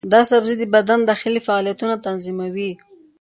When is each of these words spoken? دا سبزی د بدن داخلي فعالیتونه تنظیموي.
دا 0.13 0.21
سبزی 0.31 0.55
د 0.59 0.63
بدن 0.75 0.99
داخلي 1.09 1.41
فعالیتونه 1.47 1.95
تنظیموي. 2.05 2.71